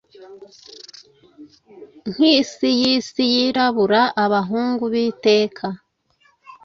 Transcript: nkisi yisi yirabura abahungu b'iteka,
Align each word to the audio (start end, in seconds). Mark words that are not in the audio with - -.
nkisi 2.11 2.69
yisi 2.79 3.23
yirabura 3.33 4.01
abahungu 4.23 4.83
b'iteka, 4.93 5.67